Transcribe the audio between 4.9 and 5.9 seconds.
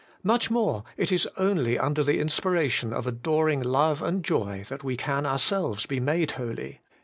can ourselves